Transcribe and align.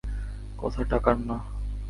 কথা 0.57 0.81
টাকার 0.83 1.17
না। 1.19 1.37